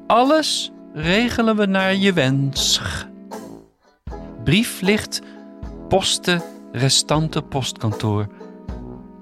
[0.06, 2.80] Alles regelen we naar je wens.
[4.44, 5.20] Brief ligt,
[5.88, 8.26] posten, restante postkantoor.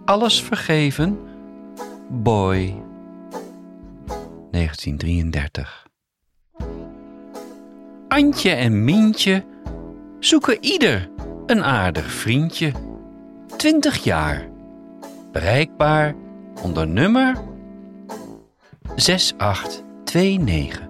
[0.04, 1.18] Alles vergeven,
[2.08, 2.82] boy.
[4.50, 5.86] 1933.
[8.08, 9.44] Antje en Mientje
[10.18, 11.10] zoeken ieder
[11.46, 12.72] een aardig vriendje.
[13.56, 14.48] 20 jaar.
[15.32, 16.14] Bereikbaar
[16.62, 17.36] onder nummer
[18.96, 20.88] 6829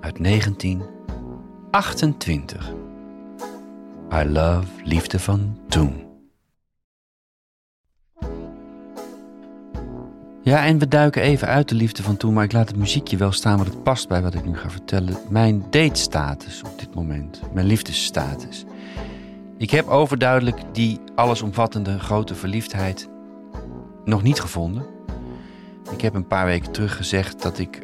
[0.00, 0.18] uit
[1.70, 2.72] 1928.
[4.12, 6.08] I love liefde van toen.
[10.42, 13.16] Ja, en we duiken even uit de liefde van toen, maar ik laat het muziekje
[13.16, 15.16] wel staan, want het past bij wat ik nu ga vertellen.
[15.28, 18.64] Mijn datestatus op dit moment, mijn liefdesstatus.
[19.58, 23.08] Ik heb overduidelijk die allesomvattende grote verliefdheid
[24.04, 24.86] nog niet gevonden.
[25.92, 27.82] Ik heb een paar weken terug gezegd dat ik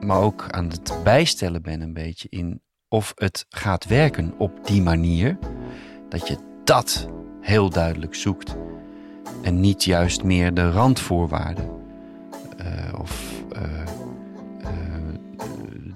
[0.00, 4.82] me ook aan het bijstellen ben een beetje in of het gaat werken op die
[4.82, 5.38] manier.
[6.08, 7.08] Dat je dat
[7.40, 8.56] heel duidelijk zoekt
[9.42, 11.70] en niet juist meer de randvoorwaarden.
[12.56, 13.62] Eh, of eh,
[14.60, 14.70] eh,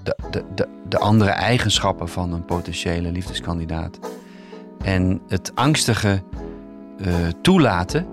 [0.02, 3.98] de, de, de, de andere eigenschappen van een potentiële liefdeskandidaat.
[4.85, 6.22] En het angstige
[7.40, 8.07] toelaten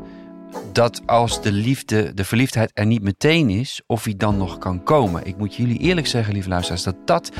[0.71, 4.83] dat als de liefde, de verliefdheid er niet meteen is, of hij dan nog kan
[4.83, 5.25] komen.
[5.25, 7.31] Ik moet jullie eerlijk zeggen, lieve luisteraars, dat dat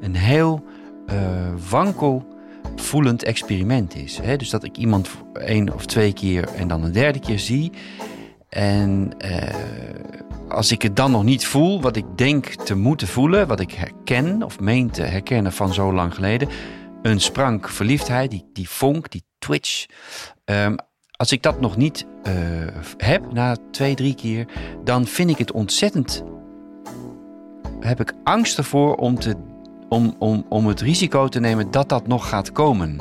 [0.00, 0.64] een heel
[1.08, 1.16] eh,
[1.70, 2.26] wankel
[2.76, 4.18] voelend experiment is.
[4.22, 4.36] Hè?
[4.36, 7.72] Dus dat ik iemand één of twee keer en dan een derde keer zie.
[8.48, 9.54] En eh,
[10.48, 13.72] als ik het dan nog niet voel, wat ik denk te moeten voelen, wat ik
[13.72, 16.48] herken of meen te herkennen van zo lang geleden,
[17.02, 19.86] een sprank verliefdheid, die, die vonk, die twitch.
[20.44, 20.76] Ehm,
[21.10, 22.34] als ik dat nog niet eh,
[22.96, 24.46] heb na twee, drie keer,
[24.84, 26.24] dan vind ik het ontzettend.
[27.80, 29.36] Heb ik angst ervoor om, te,
[29.88, 32.98] om, om, om het risico te nemen dat dat nog gaat komen.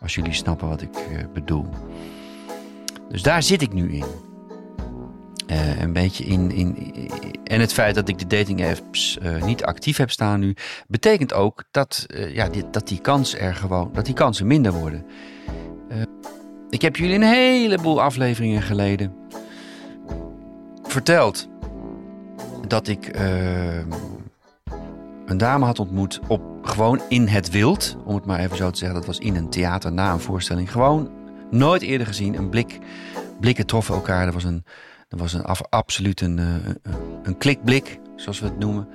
[0.00, 1.66] Als jullie snappen wat ik eh, bedoel.
[3.08, 4.04] Dus daar zit ik nu in.
[5.46, 6.92] Uh, een beetje in, in,
[7.44, 10.54] En het feit dat ik de dating apps niet actief heb staan nu,
[10.88, 15.06] betekent ook dat, ja, dat die kans er gewoon, dat die kansen minder worden.
[16.68, 19.12] ik heb jullie een heleboel afleveringen geleden
[20.82, 21.48] verteld
[22.66, 23.10] dat ik
[25.30, 28.78] een dame had ontmoet op gewoon in het wild, om het maar even zo te
[28.78, 28.98] zeggen.
[28.98, 30.72] Dat was in een theater na een voorstelling.
[30.72, 31.10] Gewoon
[31.50, 32.34] nooit eerder gezien.
[32.34, 32.78] Een blik,
[33.40, 34.26] blikken troffen elkaar.
[34.26, 34.64] Er was een
[35.10, 36.78] dat was een, absoluut een, een,
[37.22, 38.88] een klikblik, zoals we het noemen.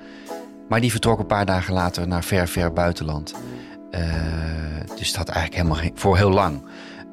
[0.68, 3.34] Maar die vertrok een paar dagen later naar ver, ver buitenland.
[3.90, 4.00] Uh,
[4.96, 6.62] dus dat eigenlijk helemaal geen, voor heel lang.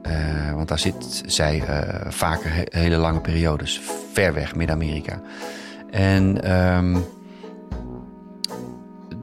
[0.07, 3.81] Uh, want daar zit zij uh, vaker he, hele lange periodes.
[4.13, 5.21] Ver weg, Midden-Amerika.
[5.91, 7.05] En um,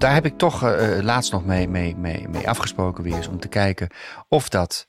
[0.01, 0.63] daar heb ik toch
[1.01, 3.29] laatst nog mee, mee, mee, mee afgesproken weer eens.
[3.29, 3.89] Om te kijken
[4.29, 4.87] of dat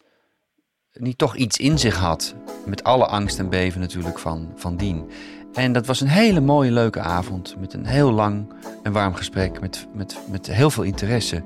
[0.94, 2.36] niet toch iets in zich had.
[2.66, 5.10] Met alle angst en beven natuurlijk van, van dien.
[5.54, 7.56] En dat was een hele mooie, leuke avond.
[7.60, 9.62] Met een heel lang en warm gesprek.
[9.62, 11.44] Met, met, met heel veel interesse.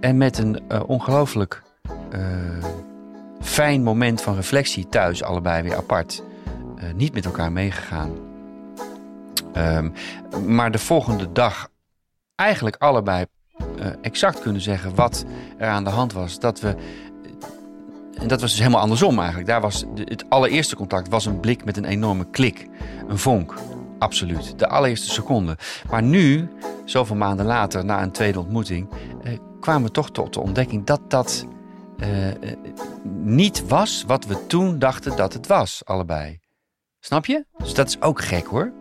[0.00, 1.62] En met een uh, ongelooflijk
[3.40, 5.22] fijn moment van reflectie thuis.
[5.22, 6.22] Allebei weer apart.
[6.94, 8.10] Niet met elkaar meegegaan.
[9.56, 9.92] Um,
[10.46, 11.70] maar de volgende dag
[12.38, 13.24] eigenlijk allebei
[14.02, 15.24] exact kunnen zeggen wat
[15.56, 16.38] er aan de hand was.
[16.38, 16.76] Dat we
[18.18, 19.48] en dat was dus helemaal andersom eigenlijk.
[19.48, 22.68] Daar was het allereerste contact was een blik met een enorme klik.
[23.08, 23.54] Een vonk.
[23.98, 24.58] Absoluut.
[24.58, 25.56] De allereerste seconde.
[25.90, 26.48] Maar nu,
[26.84, 28.88] zoveel maanden later, na een tweede ontmoeting,
[29.22, 31.46] eh, kwamen we toch tot de ontdekking dat dat
[31.98, 32.34] eh, eh,
[33.12, 36.38] niet was wat we toen dachten dat het was, allebei.
[37.00, 37.44] Snap je?
[37.58, 38.72] Dus dat is ook gek hoor.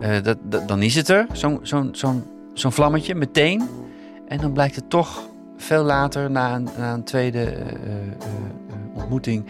[0.00, 1.58] Uh, dat, dan is het er, zo'n
[1.92, 3.68] zo'n zo'n vlammetje, meteen.
[4.28, 9.46] En dan blijkt het toch veel later, na een, een tweede uh, uh, ontmoeting,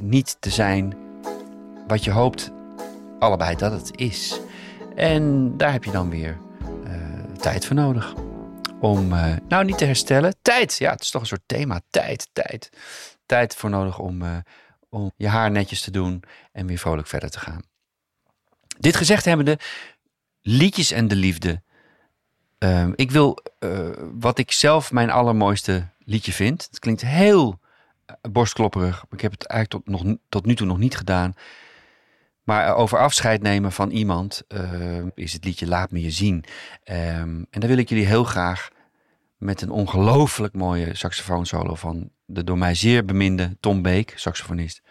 [0.00, 0.94] niet te zijn
[1.86, 2.50] wat je hoopt
[3.18, 4.40] allebei dat het is.
[4.94, 6.38] En daar heb je dan weer
[7.38, 8.14] tijd voor nodig.
[8.80, 9.08] Om,
[9.48, 10.76] nou niet te herstellen, tijd.
[10.78, 12.70] Ja, het is toch een soort thema, tijd, tijd.
[13.26, 14.22] Tijd voor nodig om,
[14.88, 17.62] om je haar netjes te doen en weer vrolijk verder te gaan.
[18.78, 19.58] Dit gezegd hebbende,
[20.40, 21.62] liedjes en de liefde
[22.64, 26.66] Uh, ik wil uh, wat ik zelf mijn allermooiste liedje vind.
[26.70, 27.58] Het klinkt heel
[28.06, 29.04] uh, borstklopperig.
[29.10, 31.34] Ik heb het eigenlijk tot, nog, tot nu toe nog niet gedaan.
[32.42, 36.44] Maar over afscheid nemen van iemand ehm, is het liedje Laat me je zien.
[36.84, 38.68] Um, en daar wil ik jullie heel graag
[39.36, 44.82] met een ongelooflijk mooie saxofoonsolo van de door mij zeer beminde Tom Beek, saxofonist.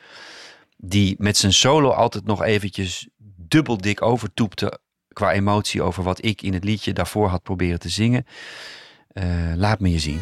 [0.78, 4.80] Die met zijn solo altijd nog eventjes dubbel dik overtoepte
[5.20, 8.26] qua emotie over wat ik in het liedje daarvoor had proberen te zingen.
[9.14, 9.24] Uh,
[9.56, 10.22] laat me je zien.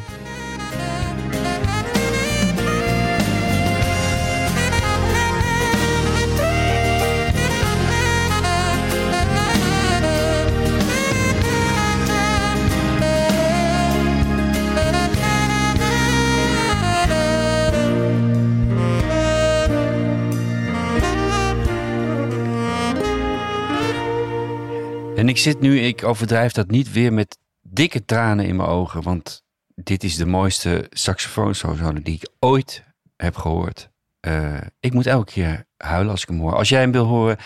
[25.27, 29.01] En ik zit nu, ik overdrijf dat niet weer met dikke tranen in mijn ogen.
[29.01, 29.43] Want
[29.75, 32.83] dit is de mooiste saxofoonsolo die ik ooit
[33.15, 33.89] heb gehoord.
[34.27, 36.55] Uh, ik moet elke keer huilen als ik hem hoor.
[36.55, 37.37] Als jij hem wil horen,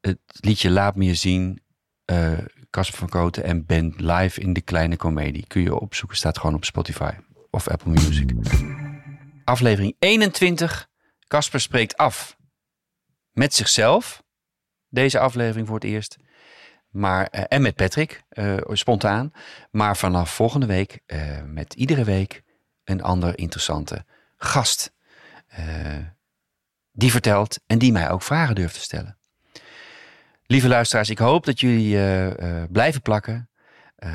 [0.00, 1.62] het liedje Laat me je zien.
[2.70, 5.46] Casper uh, van Koten en Ben live in de kleine komedie.
[5.46, 7.12] Kun je opzoeken, staat gewoon op Spotify
[7.50, 8.30] of Apple Music.
[9.44, 10.88] Aflevering 21.
[11.26, 12.36] Casper spreekt af
[13.32, 14.22] met zichzelf.
[14.88, 16.16] Deze aflevering voor het eerst.
[16.98, 19.32] Maar, uh, en met Patrick, uh, spontaan.
[19.70, 22.42] Maar vanaf volgende week uh, met iedere week
[22.84, 24.04] een ander interessante
[24.36, 24.92] gast.
[26.92, 29.18] die vertelt en die mij ook vragen durft te stellen.
[30.46, 31.98] Lieve luisteraars, ik hoop dat jullie
[32.66, 33.50] blijven plakken.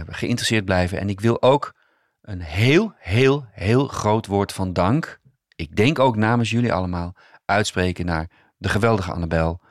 [0.08, 1.00] geïnteresseerd blijven.
[1.00, 1.76] En ik wil ook
[2.22, 5.20] een heel, heel, heel groot woord van dank.
[5.56, 7.16] Ik denk ook namens jullie allemaal
[7.46, 9.62] uitspreken naar de geweldige Annabel.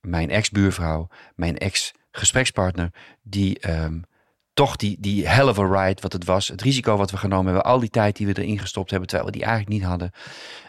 [0.00, 2.90] Mijn ex-buurvrouw, mijn ex- gesprekspartner
[3.22, 4.04] die um,
[4.54, 6.48] toch die, die hell of a ride wat het was.
[6.48, 7.64] Het risico wat we genomen hebben.
[7.72, 9.08] Al die tijd die we erin gestopt hebben.
[9.08, 10.10] Terwijl we die eigenlijk niet hadden.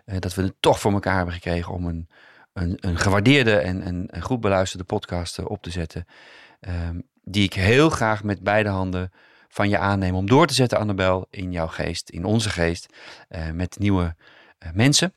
[0.05, 2.09] eh, dat we het toch voor elkaar hebben gekregen om een,
[2.53, 6.05] een, een gewaardeerde en een, goed beluisterde podcast eh, op te zetten.
[6.59, 9.11] Ehm, die ik heel graag met beide handen
[9.49, 10.15] van je aanneem.
[10.15, 12.87] Om door te zetten, Annabel, in jouw geest, in onze geest.
[13.27, 14.15] eh, met nieuwe
[14.73, 15.13] mensen.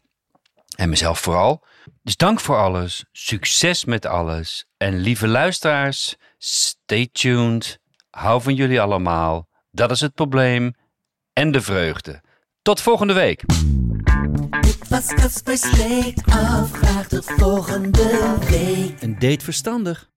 [0.75, 1.64] En mezelf vooral.
[2.03, 3.05] Dus dank voor alles.
[3.12, 4.66] Succes met alles.
[4.77, 7.79] En lieve luisteraars, stay tuned.
[8.11, 9.49] Hou van jullie allemaal.
[9.70, 10.75] Dat is het probleem.
[11.33, 12.22] En de vreugde.
[12.62, 13.45] Tot volgende week.
[14.61, 16.70] Dit was Caspers Leek af.
[16.72, 19.03] Graag tot volgende week.
[19.03, 20.12] Een date verstandig.